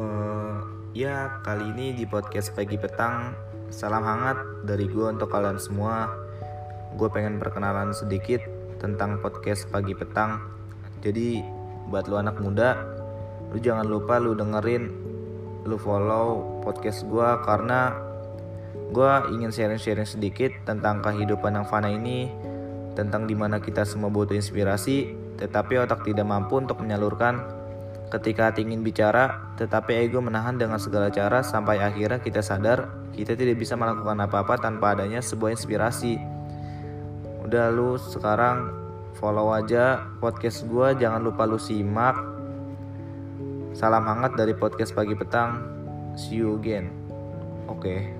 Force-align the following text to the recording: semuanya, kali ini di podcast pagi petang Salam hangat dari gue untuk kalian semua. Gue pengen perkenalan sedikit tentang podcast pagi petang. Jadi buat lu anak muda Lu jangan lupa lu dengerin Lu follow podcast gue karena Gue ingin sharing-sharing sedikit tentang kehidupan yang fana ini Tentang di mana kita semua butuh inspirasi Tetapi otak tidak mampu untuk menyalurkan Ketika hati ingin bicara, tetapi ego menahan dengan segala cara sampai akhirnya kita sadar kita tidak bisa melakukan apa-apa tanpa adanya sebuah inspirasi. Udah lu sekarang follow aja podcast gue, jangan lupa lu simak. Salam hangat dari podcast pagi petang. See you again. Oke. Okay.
semuanya, 0.00 1.44
kali 1.44 1.64
ini 1.76 1.86
di 1.92 2.04
podcast 2.08 2.56
pagi 2.56 2.80
petang 2.80 3.36
Salam 3.68 4.00
hangat 4.00 4.64
dari 4.64 4.88
gue 4.88 5.06
untuk 5.12 5.28
kalian 5.28 5.60
semua. 5.60 6.08
Gue 6.96 7.06
pengen 7.12 7.36
perkenalan 7.36 7.92
sedikit 7.92 8.40
tentang 8.80 9.20
podcast 9.20 9.68
pagi 9.68 9.92
petang. 9.92 10.40
Jadi 11.04 11.44
buat 11.92 12.08
lu 12.08 12.16
anak 12.16 12.40
muda 12.40 12.80
Lu 13.52 13.60
jangan 13.60 13.84
lupa 13.88 14.16
lu 14.16 14.32
dengerin 14.36 14.88
Lu 15.68 15.76
follow 15.76 16.60
podcast 16.64 17.04
gue 17.04 17.28
karena 17.44 17.92
Gue 18.90 19.12
ingin 19.36 19.52
sharing-sharing 19.52 20.08
sedikit 20.08 20.52
tentang 20.64 21.04
kehidupan 21.04 21.60
yang 21.60 21.66
fana 21.68 21.92
ini 21.92 22.32
Tentang 22.96 23.28
di 23.28 23.36
mana 23.36 23.60
kita 23.60 23.84
semua 23.84 24.08
butuh 24.08 24.36
inspirasi 24.36 25.12
Tetapi 25.40 25.80
otak 25.84 26.08
tidak 26.08 26.24
mampu 26.24 26.60
untuk 26.60 26.80
menyalurkan 26.80 27.59
Ketika 28.10 28.50
hati 28.50 28.66
ingin 28.66 28.82
bicara, 28.82 29.54
tetapi 29.54 29.94
ego 29.94 30.18
menahan 30.18 30.58
dengan 30.58 30.82
segala 30.82 31.14
cara 31.14 31.46
sampai 31.46 31.78
akhirnya 31.78 32.18
kita 32.18 32.42
sadar 32.42 32.90
kita 33.14 33.38
tidak 33.38 33.60
bisa 33.60 33.78
melakukan 33.78 34.18
apa-apa 34.22 34.58
tanpa 34.58 34.98
adanya 34.98 35.22
sebuah 35.22 35.54
inspirasi. 35.54 36.18
Udah 37.46 37.70
lu 37.70 37.98
sekarang 37.98 38.74
follow 39.18 39.54
aja 39.54 40.10
podcast 40.18 40.66
gue, 40.66 40.98
jangan 40.98 41.22
lupa 41.22 41.46
lu 41.46 41.58
simak. 41.58 42.18
Salam 43.76 44.02
hangat 44.06 44.34
dari 44.34 44.56
podcast 44.56 44.90
pagi 44.90 45.14
petang. 45.14 45.62
See 46.18 46.42
you 46.42 46.58
again. 46.58 46.90
Oke. 47.70 47.86
Okay. 47.86 48.19